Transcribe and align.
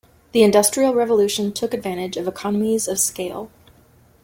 The 0.31 0.41
industrial 0.41 0.95
revolution 0.95 1.51
took 1.53 1.75
advantage 1.75 2.17
of 2.17 2.27
economies 2.27 2.87
of 2.87 2.99
scale. 2.99 3.51